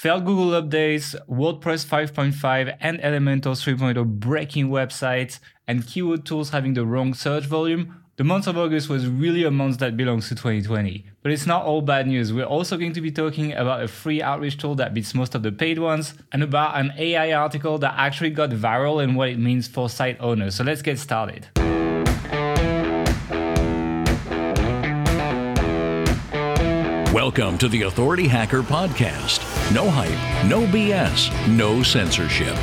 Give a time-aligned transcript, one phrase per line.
[0.00, 6.86] failed Google updates, WordPress 5.5 and Elementor 3.0 breaking websites, and keyword tools having the
[6.86, 11.04] wrong search volume, the month of August was really a month that belongs to 2020.
[11.22, 12.32] But it's not all bad news.
[12.32, 15.42] We're also going to be talking about a free outreach tool that beats most of
[15.42, 19.38] the paid ones, and about an AI article that actually got viral and what it
[19.38, 20.54] means for site owners.
[20.54, 21.48] So let's get started.
[27.14, 29.42] Welcome to the Authority Hacker Podcast.
[29.74, 32.54] No hype, no BS, no censorship.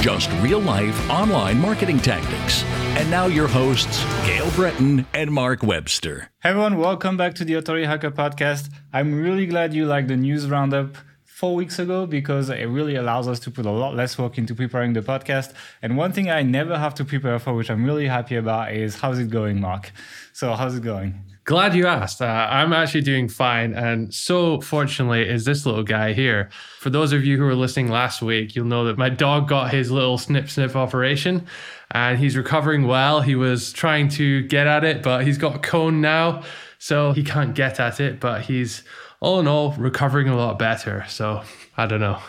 [0.00, 2.64] Just real life online marketing tactics.
[2.98, 6.32] And now your hosts, Gael Breton and Mark Webster.
[6.42, 8.70] Hey everyone, welcome back to the Authority Hacker Podcast.
[8.92, 13.28] I'm really glad you liked the news roundup four weeks ago because it really allows
[13.28, 15.54] us to put a lot less work into preparing the podcast.
[15.80, 18.98] And one thing I never have to prepare for, which I'm really happy about, is
[18.98, 19.92] how's it going, Mark?
[20.32, 21.31] So, how's it going?
[21.44, 22.22] Glad you asked.
[22.22, 23.74] Uh, I'm actually doing fine.
[23.74, 26.50] And so, fortunately, is this little guy here.
[26.78, 29.72] For those of you who were listening last week, you'll know that my dog got
[29.72, 31.46] his little snip snip operation
[31.90, 33.22] and he's recovering well.
[33.22, 36.42] He was trying to get at it, but he's got a cone now.
[36.78, 38.84] So he can't get at it, but he's
[39.18, 41.04] all in all recovering a lot better.
[41.08, 41.42] So
[41.76, 42.20] I don't know.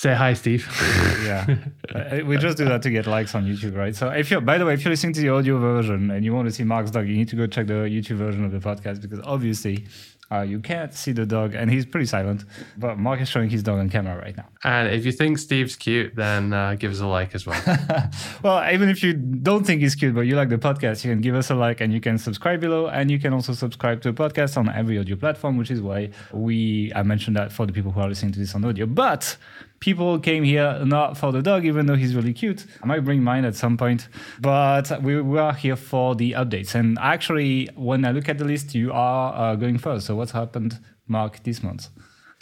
[0.00, 0.66] Say hi, Steve.
[1.26, 1.58] yeah,
[1.94, 3.94] uh, we just do that to get likes on YouTube, right?
[3.94, 6.32] So if you're, by the way, if you're listening to the audio version and you
[6.32, 8.60] want to see Mark's dog, you need to go check the YouTube version of the
[8.60, 9.84] podcast because obviously
[10.32, 12.44] uh, you can't see the dog, and he's pretty silent.
[12.78, 14.46] But Mark is showing his dog on camera right now.
[14.64, 17.60] And if you think Steve's cute, then uh, give us a like as well.
[18.42, 21.20] well, even if you don't think he's cute, but you like the podcast, you can
[21.20, 22.86] give us a like and you can subscribe below.
[22.86, 26.10] And you can also subscribe to the podcast on every audio platform, which is why
[26.32, 28.86] we I mentioned that for the people who are listening to this on audio.
[28.86, 29.36] But
[29.80, 32.66] people came here not for the dog, even though he's really cute.
[32.82, 36.74] I might bring mine at some point, but we, we are here for the updates.
[36.74, 40.06] And actually, when I look at the list, you are uh, going first.
[40.06, 40.78] So what's happened,
[41.08, 41.88] Mark, this month?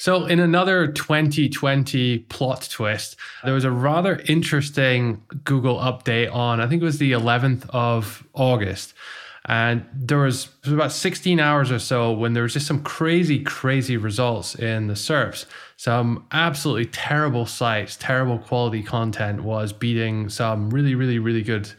[0.00, 6.68] So, in another 2020 plot twist, there was a rather interesting Google update on, I
[6.68, 8.94] think it was the 11th of August.
[9.48, 13.42] And there was, was about 16 hours or so when there was just some crazy,
[13.42, 15.46] crazy results in the SERPs
[15.78, 21.70] some absolutely terrible sites, terrible quality content was beating some really, really, really good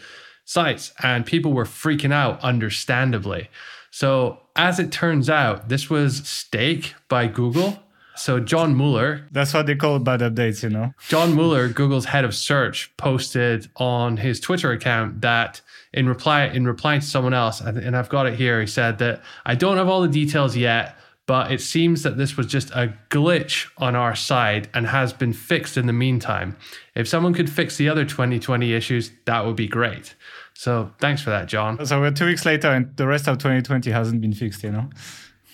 [0.46, 0.94] sites.
[1.04, 3.50] And people were freaking out, understandably.
[3.92, 7.84] So, as it turns out, this was Stake by Google.
[8.20, 9.26] So, John Mueller.
[9.32, 10.94] That's what they call bad updates, you know?
[11.08, 15.62] John Mueller, Google's head of search, posted on his Twitter account that
[15.94, 19.22] in reply in replying to someone else, and I've got it here, he said that
[19.46, 20.98] I don't have all the details yet,
[21.28, 25.32] but it seems that this was just a glitch on our side and has been
[25.32, 26.58] fixed in the meantime.
[26.96, 30.16] If someone could fix the other 2020 issues, that would be great.
[30.56, 31.86] So thanks for that, John.
[31.86, 34.90] So we're two weeks later and the rest of 2020 hasn't been fixed, you know?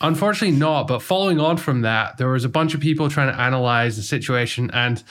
[0.01, 0.87] Unfortunately, not.
[0.87, 4.03] But following on from that, there was a bunch of people trying to analyze the
[4.03, 5.03] situation and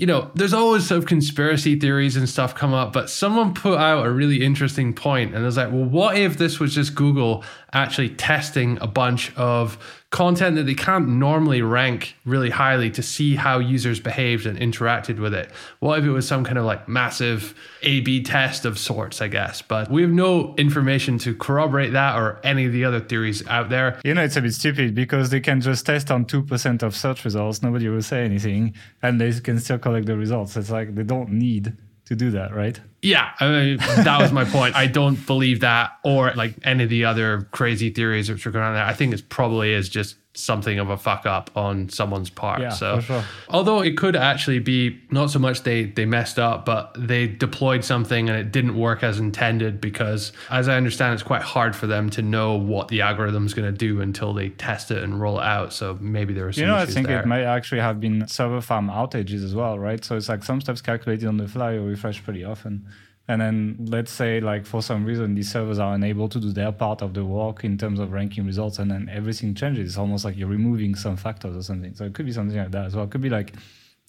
[0.00, 3.76] you know, there's always sort of conspiracy theories and stuff come up, but someone put
[3.78, 6.94] out a really interesting point and it was like, well, what if this was just
[6.94, 9.76] Google actually testing a bunch of
[10.10, 15.20] content that they can't normally rank really highly to see how users behaved and interacted
[15.20, 15.50] with it.
[15.78, 19.28] What if it was some kind of like massive A B test of sorts, I
[19.28, 19.62] guess?
[19.62, 23.68] But we have no information to corroborate that or any of the other theories out
[23.68, 24.00] there.
[24.04, 27.24] You know, it's a bit stupid because they can just test on 2% of search
[27.24, 30.56] results, nobody will say anything, and they can still collect the results.
[30.56, 31.76] It's like they don't need
[32.10, 32.78] to do that, right?
[33.02, 34.74] Yeah, I mean, that was my point.
[34.74, 38.64] I don't believe that or like any of the other crazy theories which are going
[38.64, 38.84] on there.
[38.84, 42.60] I think it probably is just something of a fuck up on someone's part.
[42.60, 43.24] Yeah, so sure.
[43.48, 47.84] although it could actually be not so much they they messed up, but they deployed
[47.84, 51.86] something and it didn't work as intended because as I understand it's quite hard for
[51.86, 55.20] them to know what the algorithm is going to do until they test it and
[55.20, 55.72] roll it out.
[55.72, 57.20] So maybe there are some You know, I think there.
[57.20, 60.04] it might actually have been server farm outages as well, right?
[60.04, 62.86] So it's like some stuff's calculated on the fly or refreshed pretty often.
[63.30, 66.72] And then let's say like for some reason these servers are unable to do their
[66.72, 69.90] part of the work in terms of ranking results and then everything changes.
[69.90, 71.94] It's almost like you're removing some factors or something.
[71.94, 73.04] So it could be something like that as well.
[73.04, 73.52] It could be like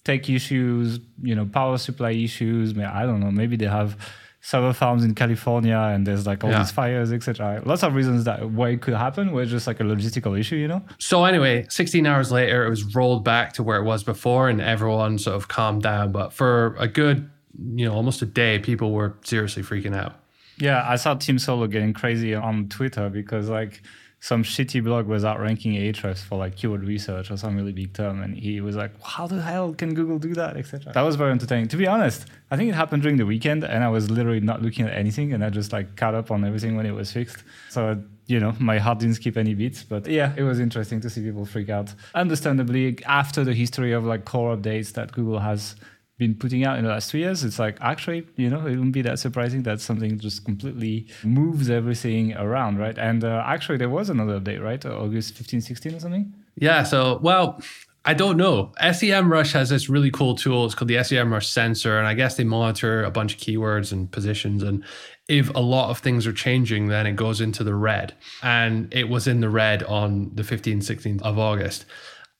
[0.04, 2.76] tech issues, you know, power supply issues.
[2.76, 3.30] I don't know.
[3.30, 3.96] Maybe they have
[4.44, 6.58] server farms in California and there's like all Yeah.
[6.58, 7.62] these fires, etc.
[7.64, 10.66] Lots of reasons that why it could happen, it's just like a logistical issue, you
[10.66, 10.82] know?
[10.98, 14.60] So anyway, 16 hours later, it was rolled back to where it was before, and
[14.60, 16.10] everyone sort of calmed down.
[16.10, 20.14] But for a good, you know, almost a day, people were seriously freaking out.
[20.58, 23.82] Yeah, I saw Tim Soulo getting crazy on Twitter because like
[24.20, 28.22] some shitty blog was outranking Ahrefs for like keyword research or some really big term,
[28.22, 30.92] and he was like, "How the hell can Google do that?" etc.
[30.92, 31.68] That was very entertaining.
[31.68, 34.62] To be honest, I think it happened during the weekend, and I was literally not
[34.62, 37.42] looking at anything, and I just like caught up on everything when it was fixed.
[37.70, 41.10] So you know, my heart didn't skip any beats, but yeah, it was interesting to
[41.10, 41.92] see people freak out.
[42.14, 45.74] Understandably, after the history of like core updates that Google has
[46.22, 48.92] been putting out in the last two years, it's like actually, you know, it wouldn't
[48.92, 52.98] be that surprising that something just completely moves everything around, right?
[52.98, 54.84] And uh, actually, there was another update, right?
[54.84, 56.32] August 15, 16 or something?
[56.56, 56.82] Yeah.
[56.84, 57.60] So, well,
[58.04, 58.72] I don't know.
[58.80, 60.66] SEMrush has this really cool tool.
[60.66, 61.98] It's called the SEMrush sensor.
[61.98, 64.62] And I guess they monitor a bunch of keywords and positions.
[64.62, 64.84] And
[65.28, 68.14] if a lot of things are changing, then it goes into the red.
[68.42, 71.84] And it was in the red on the 15th, 16th of August.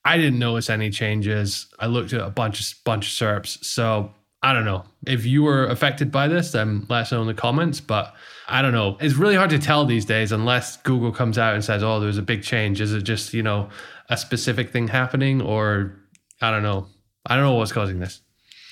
[0.05, 1.69] I didn't notice any changes.
[1.79, 3.65] I looked at a bunch of bunch of SERPs.
[3.65, 4.13] So
[4.43, 4.85] I don't know.
[5.07, 7.81] If you were affected by this, then let us know in the comments.
[7.81, 8.15] But
[8.49, 8.97] I don't know.
[9.01, 12.19] It's really hard to tell these days unless Google comes out and says, oh, there's
[12.19, 12.81] a big change.
[12.81, 13.69] Is it just, you know,
[14.09, 15.97] a specific thing happening or
[16.41, 16.89] I don't know.
[17.25, 18.21] I don't know what's causing this.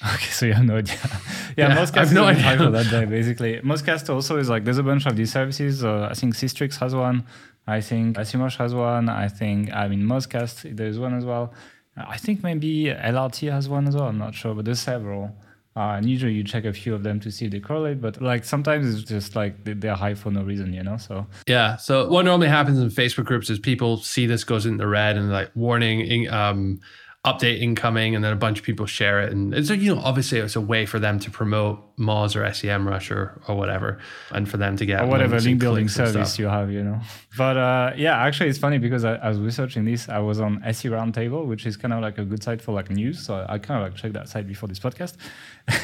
[0.03, 0.97] Okay, so you have no idea.
[1.56, 2.71] yeah, yeah Mozcast I have no idea.
[2.71, 3.61] that day, basically.
[3.61, 5.85] Mozcast also is like, there's a bunch of these services.
[5.85, 7.26] Uh, I think Sistrix has one.
[7.71, 9.09] I think SEMrush has one.
[9.09, 11.53] I think, I mean, Mozcast, there's one as well.
[11.97, 14.09] I think maybe LRT has one as well.
[14.09, 15.37] I'm not sure, but there's several.
[15.77, 18.21] Uh, and usually you check a few of them to see if they correlate, but
[18.21, 20.97] like sometimes it's just like they're high for no reason, you know?
[20.97, 21.77] So, yeah.
[21.77, 25.31] So, what normally happens in Facebook groups is people see this goes into red and
[25.31, 26.81] like warning, um,
[27.27, 29.31] update incoming and then a bunch of people share it.
[29.31, 33.11] And so you know obviously it's a way for them to promote Moz or SEMrush
[33.15, 33.99] or, or whatever
[34.33, 36.99] and for them to get or whatever link building service you have you know.
[37.37, 40.63] But uh, yeah actually it's funny because I, I, was researching this I was on
[40.65, 43.23] SE Roundtable which is kind of like a good site for like news.
[43.23, 45.17] So I kind of like checked that site before this podcast.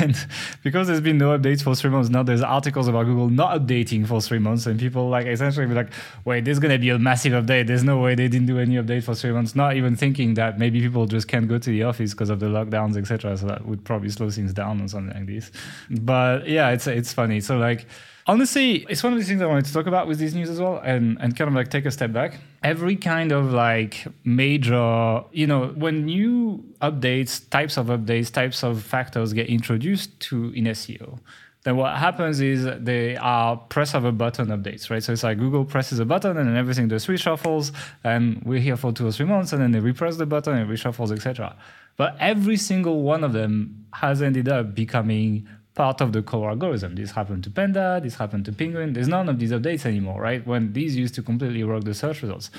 [0.01, 0.17] And
[0.65, 4.07] because there's been no updates for three months now there's articles about Google not updating
[4.07, 5.93] for three months and people like essentially be like
[6.25, 7.67] wait there's gonna be a massive update.
[7.67, 9.55] There's no way they didn't do any update for three months.
[9.55, 12.47] Not even thinking that maybe people just can't go to the office because of the
[12.47, 13.37] lockdowns, etc.
[13.37, 15.51] So that would probably slow things down or something like this.
[15.91, 17.41] But yeah, it's it's funny.
[17.41, 17.87] So like
[18.27, 20.61] honestly, it's one of the things I wanted to talk about with this news as
[20.61, 22.41] well, and and kind of like take a step back.
[22.63, 28.83] Every kind of like major, you know, when new updates, types of updates, types of
[28.83, 31.19] factors get introduced to in SEO,
[31.67, 35.03] then what happens is they are press of a button updates, right?
[35.03, 37.73] So it's like Google presses a button and then everything just reshuffles,
[38.05, 40.71] and we're here for two or three months, and then they repress the button and
[40.71, 41.57] reshuffles, etc.
[41.97, 46.95] But every single one of them has ended up becoming part of the core algorithm.
[46.95, 48.93] This happened to Panda, this happened to Penguin.
[48.93, 50.47] There's none of these updates anymore, right?
[50.47, 52.53] When these used to completely rock the search results.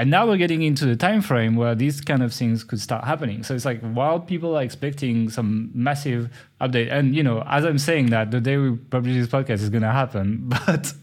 [0.00, 3.04] And now we're getting into the time frame where these kind of things could start
[3.04, 3.42] happening.
[3.42, 7.76] So it's like while people are expecting some massive update, and you know, as I'm
[7.76, 10.94] saying that, the day we publish this podcast is going to happen, but.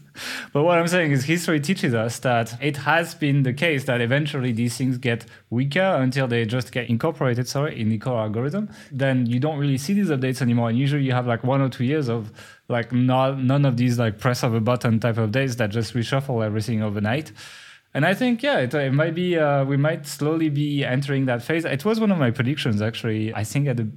[0.52, 4.00] But what I'm saying is, history teaches us that it has been the case that
[4.00, 8.68] eventually these things get weaker until they just get incorporated, sorry, in the core algorithm.
[8.90, 10.70] Then you don't really see these updates anymore.
[10.70, 12.32] And usually you have like one or two years of
[12.68, 15.94] like not, none of these like press of a button type of days that just
[15.94, 17.30] reshuffle everything overnight.
[17.94, 21.42] And I think, yeah, it, it might be, uh, we might slowly be entering that
[21.42, 21.64] phase.
[21.64, 23.34] It was one of my predictions, actually.
[23.34, 23.88] I think at the,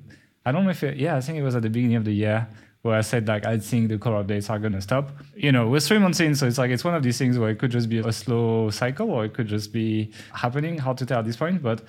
[0.45, 2.13] I don't know if it, yeah, I think it was at the beginning of the
[2.13, 2.47] year
[2.83, 5.11] where I said, like, I think the core updates are going to stop.
[5.35, 7.49] You know, we're three months in, so it's like, it's one of these things where
[7.51, 10.79] it could just be a slow cycle or it could just be happening.
[10.79, 11.61] Hard to tell at this point.
[11.61, 11.83] But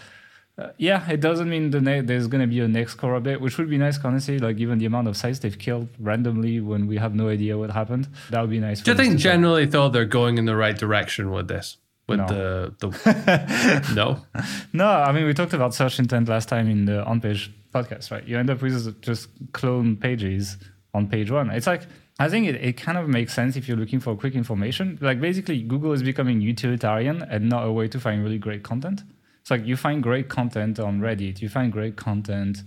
[0.59, 3.41] uh, yeah, it doesn't mean the ne- there's going to be a next core update,
[3.41, 4.39] which would be nice, honestly.
[4.39, 7.71] Like given the amount of sites they've killed randomly when we have no idea what
[7.71, 8.83] happened, that would be nice.
[8.83, 11.79] Do you think generally, though, they're going in the right direction with this?
[12.13, 12.27] With no.
[12.29, 14.25] the the no?
[14.73, 18.11] No i mean we talked about search intent last time in the on page podcast
[18.11, 18.27] right?
[18.27, 20.59] You end up with just clone pages
[20.95, 21.51] on page one.
[21.51, 21.83] It's like
[22.19, 24.99] i think it, it kind of makes sense if you're looking for quick information.
[25.01, 29.03] Like basically google is becoming utilitarian and not a way to find really great content.
[29.41, 32.63] It's like you find great content on reddit you find great content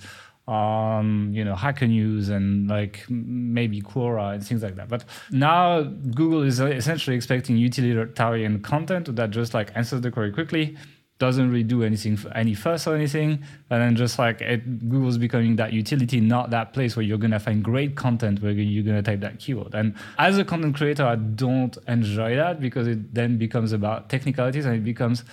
[0.47, 4.89] on you know Hacker News and like maybe Quora and things like that.
[4.89, 10.31] But now Google is uh, essentially expecting utilitarian content that just like answers the query
[10.31, 10.77] quickly,
[11.17, 15.55] doesn't really do anything any fuss or anything, and then just like it, Google's becoming
[15.55, 19.21] that utility, not that place where you're gonna find great content where you're gonna type
[19.21, 19.73] that keyword.
[19.73, 24.65] And as a content creator, I don't enjoy that because it then becomes about technicalities
[24.65, 25.23] and it becomes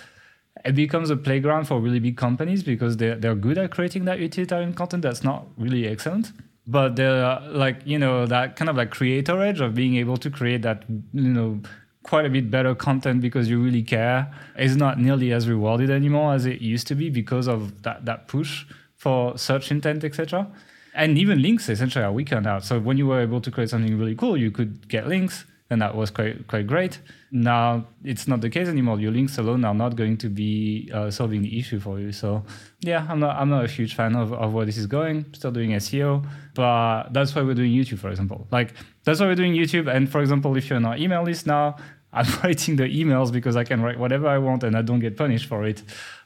[0.65, 4.19] it becomes a playground for really big companies because they're, they're good at creating that
[4.19, 6.31] utilitarian content that's not really excellent.
[6.65, 10.29] But they're like you know that kind of like creator edge of being able to
[10.29, 11.61] create that you know
[12.03, 16.33] quite a bit better content because you really care is not nearly as rewarded anymore
[16.33, 18.65] as it used to be because of that that push
[18.95, 20.47] for search intent etc
[20.93, 23.97] and even links essentially are weaker now so when you were able to create something
[23.97, 26.99] really cool you could get links and that was quite quite great.
[27.31, 28.99] Now it's not the case anymore.
[28.99, 32.11] Your links alone are not going to be uh, solving the issue for you.
[32.11, 32.43] So
[32.81, 35.25] yeah, I'm not I'm not a huge fan of, of where this is going.
[35.33, 38.47] Still doing SEO, but that's why we're doing YouTube, for example.
[38.51, 39.93] Like that's why we're doing YouTube.
[39.93, 41.77] And for example, if you're on our email list now,
[42.13, 45.17] I'm writing the emails because I can write whatever I want and I don't get
[45.17, 45.81] punished for it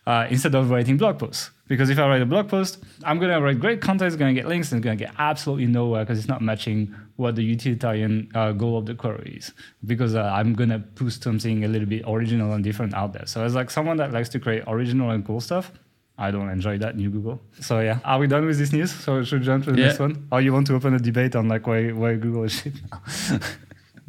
[0.07, 1.51] uh, instead of writing blog posts.
[1.67, 2.71] Because if I write a blog post,
[3.03, 5.03] I'm going to write great content, it's going to get links, and it's going to
[5.05, 9.35] get absolutely nowhere because it's not matching what the utilitarian uh, goal of the query
[9.41, 9.51] is.
[9.85, 13.25] Because uh, I'm going to post something a little bit original and different out there.
[13.25, 15.71] So as like someone that likes to create original and cool stuff,
[16.17, 17.41] I don't enjoy that new Google.
[17.59, 18.91] So yeah, are we done with this news?
[18.91, 19.87] So should we should jump to the Yeah.
[19.87, 20.25] next one.
[20.31, 23.01] Or you want to open a debate on like why why Google is shit now?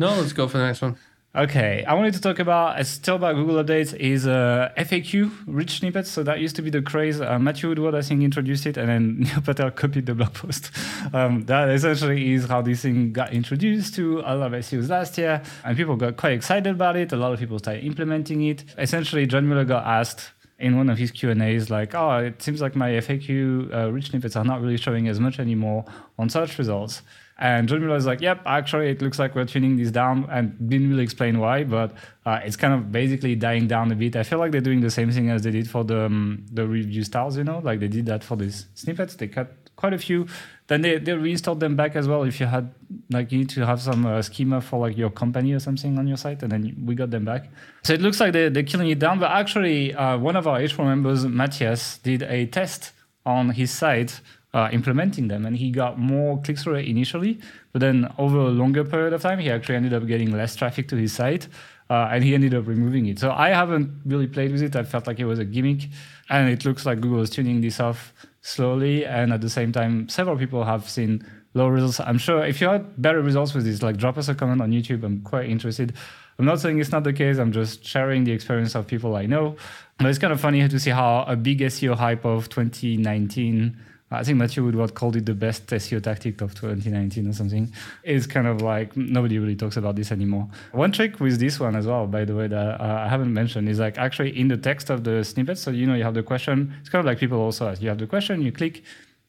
[0.01, 0.97] No, let's go for the next one.
[1.39, 5.79] Okay, I wanted to talk about, it's still about Google updates, is uh, FAQ, rich
[5.79, 6.11] snippets.
[6.11, 7.21] So that used to be the craze.
[7.21, 10.73] Uh, Matthew Woodward, I think, introduced it, and then Neil Patel copied the blog post.
[11.15, 15.17] Um, that essentially is how this thing got introduced to a lot of SEOs last
[15.17, 17.13] year, and people got quite excited about it.
[17.13, 18.65] A lot of people started implementing it.
[18.77, 22.43] Essentially, John Mueller got asked in one of his Q and A's, like, "Oh, it
[22.43, 25.85] seems like my FAQ uh, rich snippets are not really showing as much anymore
[26.19, 27.03] on search results."
[27.41, 30.57] And John Mueller is like, "Yep, actually, it looks like we're tuning this down," and
[30.69, 31.95] didn't really explain why, but
[32.27, 34.17] uh, it's kind of basically dying down a bit.
[34.17, 36.67] I feel like they're doing the same thing as they did for the um, the
[36.67, 39.15] review styles, you know, like they did that for these snippets.
[39.15, 40.27] They cut quite a few.
[40.67, 42.25] Then they, they reinstalled them back as well.
[42.25, 42.75] If you had
[43.11, 46.09] like you need to have some uh, schema for like your company or something on
[46.09, 47.51] your site, and then we got them back.
[47.85, 49.21] So it looks like they they're killing it down.
[49.21, 52.93] But actually, uh, one of our H4 members, Matthias, did a test
[53.25, 54.21] on his site
[54.55, 57.39] uh, implementing them, and he got more clicks through initially.
[57.73, 60.89] But then over a longer period of time, he actually ended up getting less traffic
[60.89, 61.49] to his site.
[61.91, 63.19] Uh, and he ended up removing it.
[63.19, 64.77] So I haven't really played with it.
[64.77, 65.89] I felt like it was a gimmick,
[66.29, 68.13] and it looks like Google is tuning this off
[68.43, 69.07] slowly.
[69.07, 71.25] And at the same time, several people have seen
[71.55, 71.99] low results.
[72.01, 74.71] I'm sure if you had better results with this, like drop us a comment on
[74.71, 75.03] YouTube.
[75.03, 75.95] I'm quite interested.
[76.39, 77.39] I'm not saying it's not the case.
[77.39, 79.57] I'm just sharing the experience of people I know.
[79.99, 83.77] But it's kind of funny to see how a big SEO hype of 2019
[84.11, 87.71] I think Matthew Woodward called it the best SEO tactic of 2019 or something.
[88.05, 90.49] It's kind of like nobody really talks about this anymore.
[90.73, 93.69] One trick with this one as well, by the way, that uh, I haven't mentioned
[93.69, 95.59] is like actually in the text of the snippet.
[95.59, 96.75] So you know you have the question.
[96.81, 97.83] It's kind of like people also ask.
[97.83, 98.83] You have the question, you click,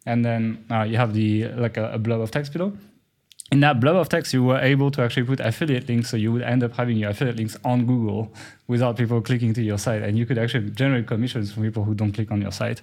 [0.05, 2.71] and then uh, you have the like a, a blob of text below
[3.51, 6.09] in that blob of text, you were able to actually put affiliate links.
[6.09, 8.31] So you would end up having your affiliate links on Google
[8.67, 10.03] without people clicking to your site.
[10.03, 12.81] And you could actually generate commissions from people who don't click on your site.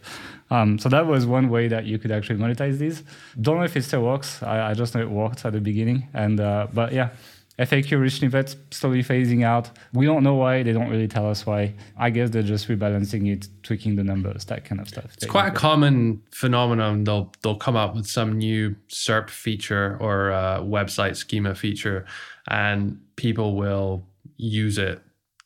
[0.51, 3.05] Um, so that was one way that you could actually monetize these.
[3.41, 4.43] Don't know if it still works.
[4.43, 6.09] I, I just know it worked at the beginning.
[6.13, 7.11] And uh, But yeah,
[7.59, 9.71] FAQ rich snippets slowly phasing out.
[9.95, 10.63] We don't know why.
[10.63, 11.75] They don't really tell us why.
[11.97, 15.07] I guess they're just rebalancing it, tweaking the numbers, that kind of stuff.
[15.15, 17.05] It's quite a common phenomenon.
[17.05, 22.05] They'll they'll come up with some new SERP feature or uh, website schema feature,
[22.49, 25.01] and people will use it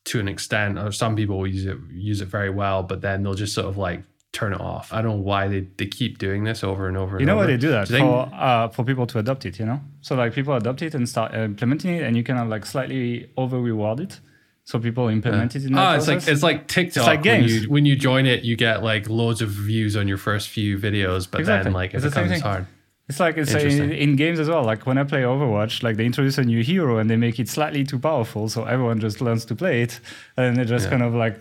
[0.06, 3.22] to an extent, or some people will use it use it very well, but then
[3.22, 4.02] they'll just sort of like
[4.32, 4.92] turn it off.
[4.92, 7.16] I don't know why they, they keep doing this over and over.
[7.16, 7.20] Again.
[7.20, 9.58] You know why they do that Do think- for uh, for people to adopt it.
[9.58, 12.38] You know, so like people adopt it and start uh, implementing it, and you kind
[12.38, 14.20] of like slightly over reward it,
[14.64, 16.96] so people implement it in that Oh, it's like it's like TikTok.
[16.98, 17.62] It's like when games.
[17.64, 20.78] you when you join it, you get like loads of views on your first few
[20.78, 21.64] videos, but Exactly.
[21.64, 22.66] then like it It's becomes hard.
[23.10, 24.62] It's like it's in, in games as well.
[24.72, 27.48] Like when I play Overwatch, like they introduce a new hero and they make it
[27.48, 29.92] slightly too powerful, so everyone just learns to play it,
[30.36, 30.90] and then they just Yeah.
[30.92, 31.36] kind of like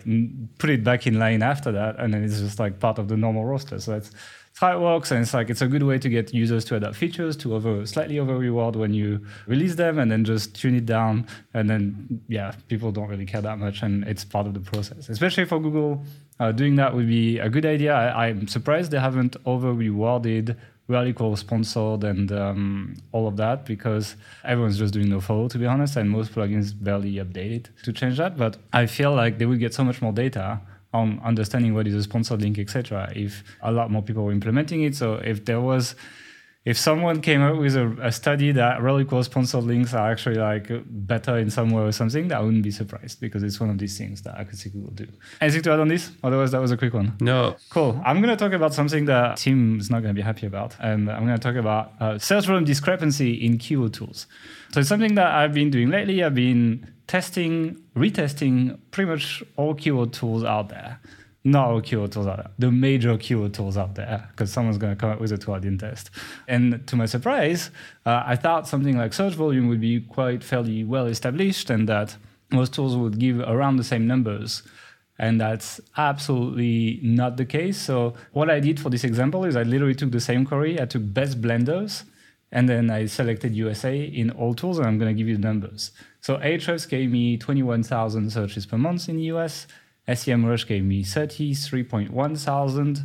[0.61, 3.17] put it back in line after that, and then it's just like part of the
[3.25, 3.77] normal roster.
[3.79, 4.09] So it's,
[4.51, 6.75] it's how it works, and it's like it's a good way to get users to
[6.75, 9.09] adopt features, to over slightly over reward when you
[9.53, 11.13] release them, and then just tune it down,
[11.53, 11.83] and then
[12.37, 15.07] yeah, people don't really care that much, and it's part of the process.
[15.07, 16.03] Especially for Google,
[16.39, 17.93] uh, doing that would be a good idea.
[17.93, 20.57] I, I'm surprised they haven't over rewarded
[20.89, 25.65] radical sponsored and um, all of that because everyone's just doing no follow to be
[25.65, 28.37] honest and most plugins barely update it to change that.
[28.37, 30.59] But i feel like they would get so much more data
[30.93, 34.81] on understanding what is a sponsored link etc if a lot more people were implementing
[34.83, 34.95] it.
[34.95, 35.95] So if there was
[36.69, 40.35] if someone came up with a, a study that really cool sponsored links are actually
[40.35, 43.79] like better in some way or something, I wouldn't be surprised because it's one of
[43.79, 45.07] these things that I could see Google do.
[45.41, 46.11] Anything to add on this?
[46.23, 47.17] Otherwise, that was a quick one.
[47.21, 47.99] No, Cool.
[48.05, 50.75] I'm going to talk about something that Tim is not going to be happy about.
[50.79, 54.27] And I'm going to talk about uh, search volume discrepancy in keyword tools.
[54.71, 56.23] So it's something that I've been doing lately.
[56.23, 60.99] I've been testing, retesting pretty much all keyword tools out there.
[61.55, 64.99] All keyword tools out there, the major keyword tools out there, because someone's going to
[64.99, 66.09] come up with a tool I didn't test.
[66.47, 67.71] And to my surprise,
[68.05, 72.17] uh, I thought something like search volume would be quite fairly well established and that
[72.51, 74.63] most tools would give around the same numbers
[75.17, 77.77] and that's absolutely not the case.
[77.77, 80.81] So what I did for this example is I literally took the same query.
[80.81, 82.03] I took best blenders
[82.51, 85.47] And then I selected USA in all tools, and I'm going to give you the
[85.47, 85.91] numbers.
[86.21, 89.67] So Ahrefs gave me 21,000 searches per month in the US.
[90.11, 93.01] SEMrush gave me 33.1 thousand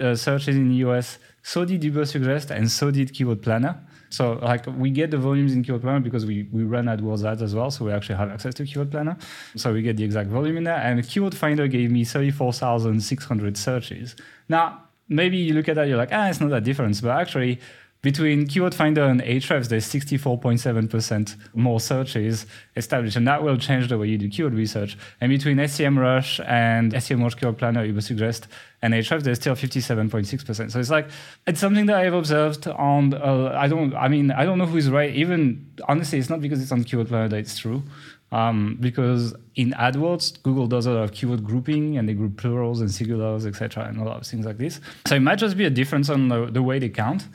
[0.00, 1.18] uh, searches in the US.
[1.42, 3.80] So did Ubersuggest, and so did Keyword Planner.
[4.10, 7.42] So like we get the volumes in Keyword Planner because we, we run AdWords ads
[7.42, 7.70] as well.
[7.70, 9.16] So we actually have access to Keyword Planner.
[9.56, 10.76] So we get the exact volume in there.
[10.76, 14.14] And Keyword Finder gave me 34,600 searches.
[14.48, 17.00] Now, maybe you look at that, you're like, ah, it's not that difference.
[17.00, 17.58] But actually,
[18.02, 23.96] between Keyword Finder and Ahrefs, there's 64.7% more searches established, and that will change the
[23.96, 24.98] way you do keyword research.
[25.20, 28.46] And between SEMrush and SEMrush Keyword Planner, Ubersuggest,
[28.82, 30.72] and Ahrefs, there's still 57.6%.
[30.72, 31.08] So it's like
[31.46, 33.14] it's something that I've observed on.
[33.14, 33.94] Uh, I don't.
[33.94, 35.14] I mean, I don't know who is right.
[35.14, 37.84] Even honestly, it's not because it's on Keyword Planner that it's true.
[38.32, 42.80] Um, because in AdWords, Google does a lot of keyword grouping and they group plurals
[42.80, 44.80] and singulars, etc., and a lot of things like this.
[45.06, 47.26] So it might just be a difference on the, the way they count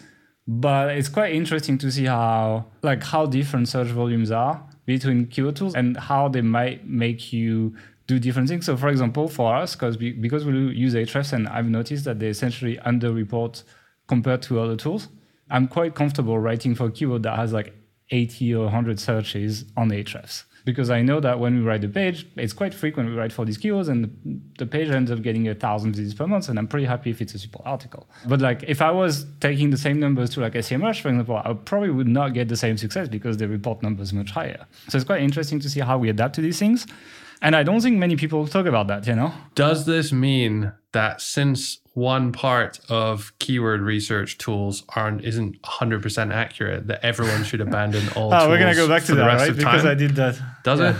[0.48, 5.58] but it's quite interesting to see how like how different search volumes are between keyword
[5.58, 7.76] tools and how they might make you
[8.08, 8.66] do different things.
[8.66, 12.20] So, for example, for us, because we, because we use Ahrefs, and I've noticed that
[12.20, 13.64] they essentially underreport
[14.08, 15.10] compared to other tools.
[15.50, 17.74] I'm quite comfortable writing for a keyword that has like
[18.10, 22.28] 80 or 100 searches on Ahrefs because I know that when we write the page,
[22.36, 24.02] it's quite frequent we write for these keywords and
[24.58, 27.22] the page ends up getting a thousand visits per month and I'm pretty happy if
[27.22, 28.06] it's a simple article.
[28.28, 31.54] But like if I was taking the same numbers to like SEMrush, for example, I
[31.54, 34.68] probably would not get the same success because the report numbers much higher.
[34.90, 36.86] So it's quite interesting to see how we adapt to these things.
[37.42, 39.34] And I don't think many people talk about that, you know?
[39.56, 46.88] Does this mean that since one part of keyword research tools aren't isn't 100% accurate
[46.88, 48.44] that everyone should abandon all ah, tools?
[48.44, 49.56] oh, we're going to go back to that, right?
[49.56, 50.40] Because I did that.
[50.64, 50.92] Does yeah.
[50.92, 50.96] it?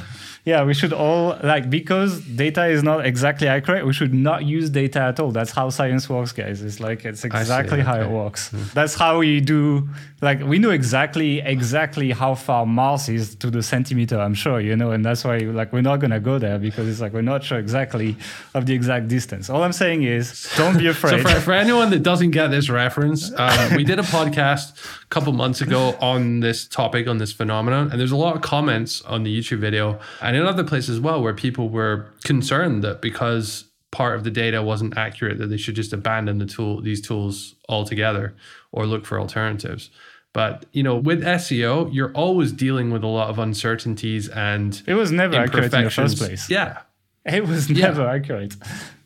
[0.48, 3.86] Yeah, we should all like because data is not exactly accurate.
[3.86, 5.32] We should not use data at all.
[5.32, 6.62] That's how science works, guys.
[6.62, 8.52] It's like it's exactly how it works.
[8.52, 8.72] Mm.
[8.72, 9.90] That's how we do.
[10.22, 14.18] Like we know exactly exactly how far Mars is to the centimeter.
[14.18, 17.02] I'm sure you know, and that's why like we're not gonna go there because it's
[17.02, 18.16] like we're not sure exactly
[18.54, 19.50] of the exact distance.
[19.50, 21.24] All I'm saying is don't be afraid.
[21.24, 24.78] so for, for anyone that doesn't get this reference, um, we did a podcast
[25.10, 29.02] couple months ago on this topic on this phenomenon, and there's a lot of comments
[29.04, 33.02] on the YouTube video and in other places as well where people were concerned that
[33.02, 37.02] because part of the data wasn't accurate that they should just abandon the tool these
[37.02, 38.36] tools altogether
[38.72, 39.90] or look for alternatives.
[40.34, 44.94] But you know with seo you're always dealing with a lot of uncertainties and it
[44.94, 46.50] was never accurate in the first place.
[46.50, 46.82] Yeah.
[47.26, 48.14] It was never yeah.
[48.14, 48.56] accurate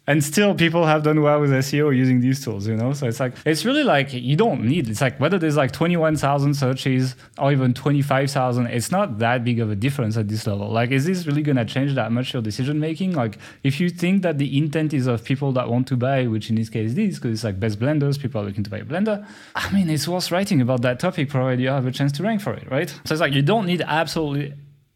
[0.08, 2.92] and still people have done well with SEO using these tools, you know?
[2.94, 6.56] So it's like, it's really like you don't need, it's like whether there's like 21,000
[6.56, 10.70] searches or even 25,000, it's not that big of a difference at this level.
[10.70, 13.14] Like, is this really going to change that much your decision making?
[13.14, 16.50] Like, if you think that the intent is of people that want to buy, which
[16.50, 18.84] in this case is because it's like best blenders, people are looking to buy a
[18.84, 22.24] blender, I mean, it's worth writing about that topic, provided you have a chance to
[22.24, 22.90] rank for it, right?
[22.90, 24.56] So it's like you don't need absolutely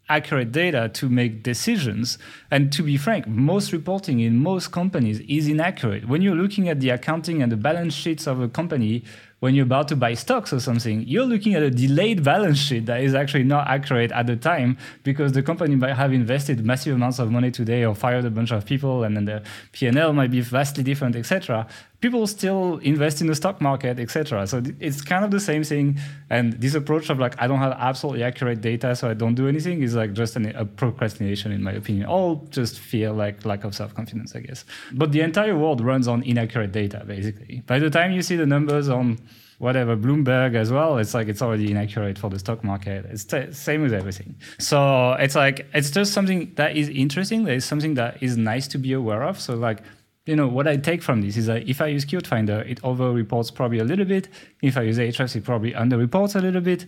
[0.09, 2.17] accurate data to make decisions.
[2.55, 6.07] And to be frank, most reporting in most companies is inaccurate.
[6.07, 9.03] When you're looking at the accounting and the balance sheets of a company,
[9.39, 12.85] when you're about to buy stocks or something, you're looking at a delayed balance sheet
[12.85, 16.95] that is actually not accurate at the time because the company might have invested massive
[16.95, 20.31] amounts of money today or fired a bunch of people and then the P&L might
[20.31, 21.67] be vastly different, etc.
[21.99, 24.47] People still invest in the stock market, etc.
[24.47, 25.99] So it's kind of the same thing.
[26.29, 29.47] And this approach of like, I don't have absolutely accurate data, so I don't do
[29.47, 32.05] anything is like just an, a procrastination, in my opinion.
[32.05, 34.65] All just fear like lack of self-confidence, I guess.
[34.93, 37.63] But the entire world runs on inaccurate data, basically.
[37.65, 39.19] By the time you see the numbers on
[39.57, 40.97] whatever Bloomberg as well.
[40.97, 43.05] It's like it's already inaccurate for the stock market.
[43.05, 44.35] It's t- same with everything.
[44.59, 47.45] So it's like it's just something that is interesting.
[47.45, 49.39] That is something that is nice to be aware of.
[49.39, 49.81] So like
[50.25, 52.83] you know what I take from this is that if I use Keyword Finder, it
[52.83, 54.27] over reports probably a little bit.
[54.61, 56.85] If I use Ahrefs, it probably under reports a little bit.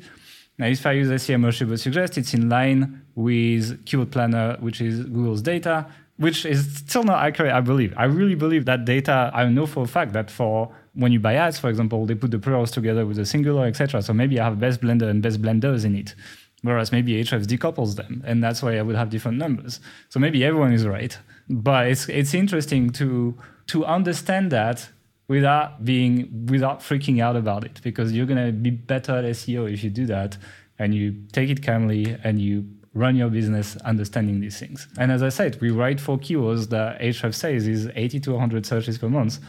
[0.58, 4.82] Now, if I use SEMrush, it would suggest it's in line with Keyword Planner, which
[4.82, 5.86] is Google's data,
[6.18, 7.94] which is still not accurate, I believe.
[7.96, 11.36] I really believe that data, I know for a fact that for when you buy
[11.36, 14.02] ads, for example, they put the plurals together with a singular, etc.
[14.02, 16.16] So maybe I have best blender and best blenders in it,
[16.64, 19.80] whereas maybe Ahrefs decouples them, and that's why I would have different numbers.
[20.10, 21.16] So maybe everyone is right,
[21.50, 24.90] but it's it's interesting to to understand that
[25.28, 29.84] without being without freaking out about it, because you're gonna be better at SEO if
[29.84, 30.38] you do that,
[30.80, 34.88] and you take it calmly and you run your business understanding these things.
[34.98, 38.66] And as I said, we write for keywords that Ahrefs says is 80 to 100
[38.66, 39.40] searches per month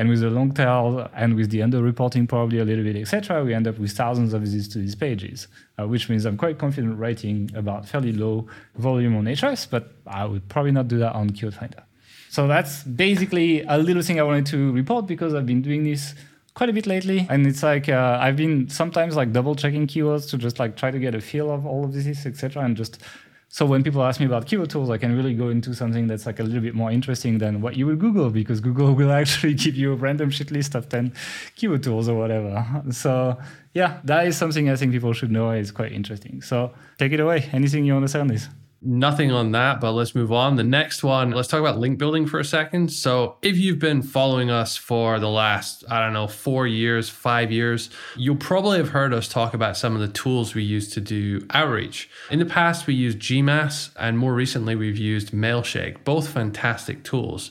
[0.00, 3.52] and with the long tail and with the underreporting probably a little bit, etc., we
[3.52, 5.46] end up with thousands of visits to these pages,
[5.78, 10.24] uh, which means I'm quite confident writing about fairly low volume on Ahrefs, but I
[10.24, 11.84] would probably not do that on Keyword Finder.
[12.30, 16.14] So that's basically a little thing I wanted to report because I've been doing this
[16.54, 17.26] quite a bit lately.
[17.28, 20.92] And it's like uh, I've been sometimes like double checking keywords to just like try
[20.92, 22.62] to get a feel of all of this, etc.
[22.62, 23.02] And just
[23.48, 26.24] so when people ask me about keyword tools, I can really go into something that's
[26.24, 29.54] like a little bit more interesting than what you would Google because Google will actually
[29.54, 31.12] give you a random shit list of 10
[31.56, 32.64] keyword tools or whatever.
[32.92, 33.38] So
[33.74, 36.42] yeah, that is something I think people should know is quite interesting.
[36.42, 37.50] So take it away.
[37.52, 38.48] Anything you want to say on this?
[38.82, 40.56] Nothing on that, but let's move on.
[40.56, 42.90] The next one, let's talk about link building for a second.
[42.90, 47.52] So, if you've been following us for the last, I don't know, four years, five
[47.52, 51.00] years, you'll probably have heard us talk about some of the tools we use to
[51.00, 52.08] do outreach.
[52.30, 57.50] In the past, we used Gmass, and more recently, we've used Mailshake, both fantastic tools.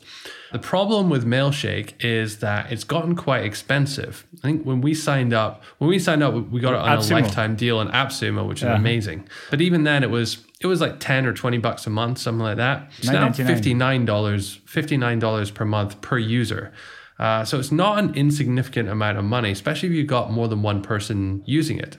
[0.52, 4.26] The problem with Mailshake is that it's gotten quite expensive.
[4.40, 7.12] I think when we signed up, when we signed up, we got it on AppSumo.
[7.12, 8.76] a lifetime deal on AppSumo, which is yeah.
[8.76, 9.28] amazing.
[9.52, 12.44] But even then, it was it was like 10 or 20 bucks a month, something
[12.44, 12.92] like that.
[12.98, 16.74] It's now $59, $59 per month per user.
[17.18, 20.62] Uh, so it's not an insignificant amount of money, especially if you've got more than
[20.62, 21.98] one person using it.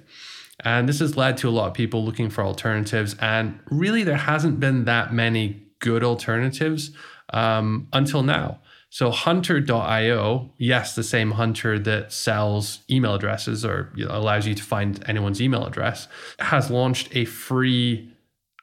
[0.62, 3.16] And this has led to a lot of people looking for alternatives.
[3.18, 6.90] And really, there hasn't been that many good alternatives
[7.32, 8.60] um, until now.
[8.90, 14.54] So hunter.io, yes, the same hunter that sells email addresses or you know, allows you
[14.54, 16.08] to find anyone's email address,
[16.40, 18.12] has launched a free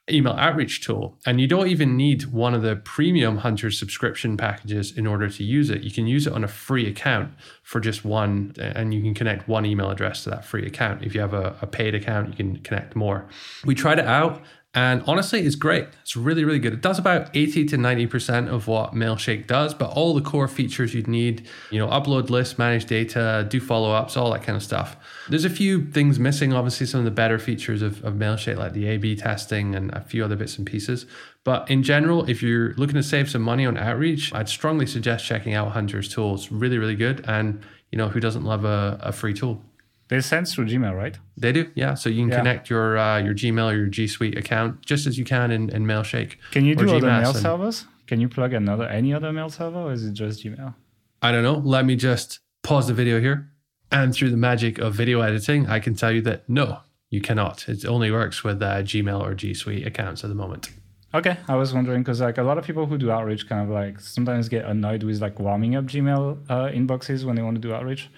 [0.09, 1.17] email outreach tool.
[1.25, 5.43] And you don't even need one of the premium Hunter subscription packages in order to
[5.43, 5.83] use it.
[5.83, 9.47] You can use it on a free account for just one, and you can connect
[9.47, 11.03] one email address to that free account.
[11.03, 13.27] If you have a, a paid account, you can connect more.
[13.65, 14.41] We tried it out.
[14.77, 15.87] And honestly, it's great.
[16.03, 16.71] It's really, really good.
[16.71, 20.93] It does about 80 to 90% of what Mailshake does, but all the core features
[20.93, 24.61] you'd need, you know, upload lists, manage data, do follow ups, all that kind of
[24.61, 24.95] stuff.
[25.29, 28.73] There's a few things missing, obviously, some of the better features of, of Mailshake, like
[28.73, 31.07] the A B testing and a few other bits and pieces.
[31.43, 35.25] But in general, if you're looking to save some money on outreach, I'd strongly suggest
[35.25, 36.51] checking out Hunter's tools.
[36.51, 37.25] Really, really good.
[37.27, 39.63] And, you know, who doesn't love a, a free tool?
[40.09, 41.17] They send through Gmail, right?
[41.35, 41.93] They do, yeah.
[41.93, 42.37] So you can yeah.
[42.37, 45.69] connect your uh, your Gmail or your G Suite account just as you can in,
[45.69, 46.35] in Mailshake.
[46.51, 47.85] Can you do other mail servers?
[48.07, 50.73] Can you plug another any other mail server, or is it just Gmail?
[51.21, 51.57] I don't know.
[51.57, 53.49] Let me just pause the video here,
[53.91, 57.67] and through the magic of video editing, I can tell you that no, you cannot.
[57.67, 60.69] It only works with uh, Gmail or G Suite accounts at the moment.
[61.13, 63.69] Okay, I was wondering because like a lot of people who do outreach kind of
[63.69, 67.61] like sometimes get annoyed with like warming up Gmail uh, inboxes when they want to
[67.61, 68.09] do outreach.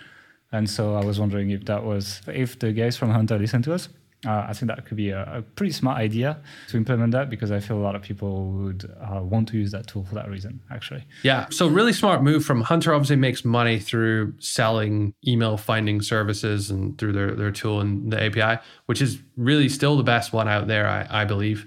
[0.51, 3.73] And so I was wondering if that was, if the guys from Hunter listen to
[3.73, 3.89] us,
[4.25, 7.51] uh, I think that could be a, a, pretty smart idea to implement that because
[7.51, 10.27] I feel a lot of people would uh, want to use that tool for that
[10.27, 11.05] reason, actually.
[11.23, 11.47] Yeah.
[11.51, 12.93] So, really smart move from Hunter.
[12.93, 18.21] Obviously, makes money through selling email finding services and through their, their tool and the
[18.21, 21.65] API, which is really still the best one out there, I, I believe.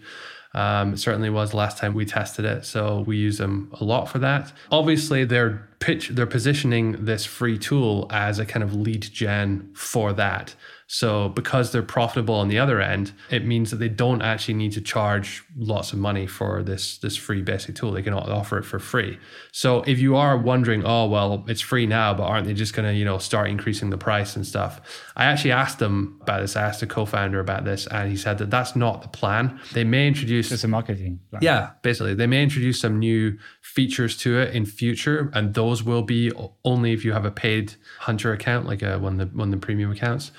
[0.54, 2.66] Um, it certainly was last time we tested it.
[2.66, 4.52] So we use them a lot for that.
[4.70, 10.12] Obviously, they're pitch they're positioning this free tool as a kind of lead gen for
[10.12, 10.54] that.
[10.92, 14.72] So because they're profitable on the other end, it means that they don't actually need
[14.72, 17.92] to charge lots of money for this this free basic tool.
[17.92, 19.18] They can offer it for free.
[19.52, 22.86] So if you are wondering, oh well, it's free now, but aren't they just going
[22.86, 24.82] to you know start increasing the price and stuff?
[25.16, 26.56] I actually asked them about this.
[26.56, 29.58] I asked the co-founder about this, and he said that that's not the plan.
[29.72, 31.20] They may introduce it's a marketing.
[31.30, 31.40] Plan.
[31.42, 36.02] Yeah, basically, they may introduce some new features to it in future, and those will
[36.02, 36.30] be
[36.66, 39.48] only if you have a paid Hunter account, like a, uh, one of the one
[39.48, 40.32] of the premium accounts.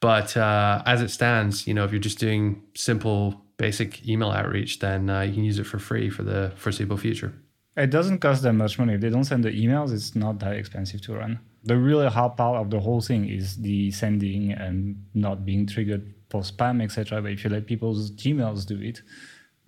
[0.00, 4.78] But uh, as it stands, you know, if you're just doing simple, basic email outreach,
[4.78, 7.34] then uh, you can use it for free for the foreseeable future.
[7.76, 8.94] It doesn't cost them much money.
[8.94, 11.38] If they don't send the emails, it's not that expensive to run.
[11.64, 16.14] The really hard part of the whole thing is the sending and not being triggered
[16.30, 17.20] for spam, etc.
[17.20, 19.02] But if you let people's Gmails do it,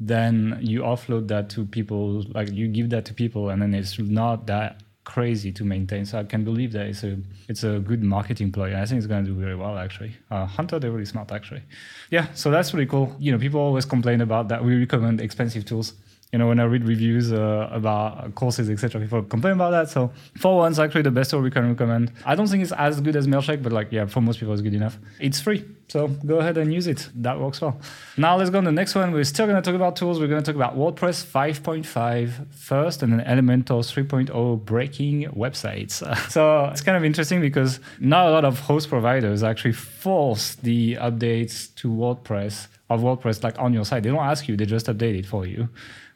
[0.01, 3.99] then you offload that to people, like you give that to people, and then it's
[3.99, 6.07] not that crazy to maintain.
[6.07, 8.75] So I can believe that it's a it's a good marketing play.
[8.75, 10.17] I think it's going to do very well actually.
[10.31, 11.63] Uh, Hunter, they're really smart actually.
[12.11, 13.15] Yeah, so that's really cool.
[13.19, 14.65] You know, people always complain about that.
[14.65, 15.95] We recommend expensive tools
[16.33, 19.91] you know, when I read reviews uh, about courses, etc., people complain about that.
[19.91, 22.11] So for once, actually, the best tool we can recommend.
[22.25, 24.63] I don't think it's as good as Mailshake, but like, yeah, for most people, it's
[24.63, 24.99] good enough.
[25.21, 27.11] It's free, so go ahead and use it.
[27.17, 27.79] That works well.
[28.17, 29.13] Now let's go on the next one.
[29.13, 30.19] We're still going to talk about tools.
[30.19, 36.03] We're going to talk about WordPress 5.5 first, and then Elementor 3.0 breaking websites.
[36.31, 40.95] so it's kind of interesting because not a lot of host providers actually force the
[40.95, 44.03] updates to WordPress of WordPress like on your site.
[44.03, 45.69] They don't ask you; they just update it for you.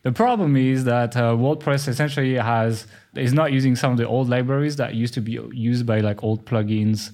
[0.07, 4.29] The problem is that uh, WordPress essentially has is not using some of the old
[4.29, 7.11] libraries that used to be used by like old plugins